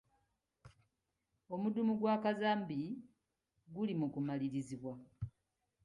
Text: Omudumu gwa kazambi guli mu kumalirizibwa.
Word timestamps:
Omudumu 1.53 1.93
gwa 1.99 2.15
kazambi 2.23 2.79
guli 3.73 3.93
mu 3.99 4.07
kumalirizibwa. 4.13 4.93